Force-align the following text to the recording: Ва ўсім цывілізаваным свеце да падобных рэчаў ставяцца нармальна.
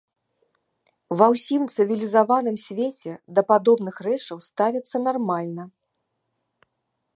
Ва 1.19 1.27
ўсім 1.33 1.61
цывілізаваным 1.75 2.57
свеце 2.65 3.13
да 3.39 3.45
падобных 3.53 3.95
рэчаў 4.09 4.37
ставяцца 4.49 4.97
нармальна. 5.07 5.63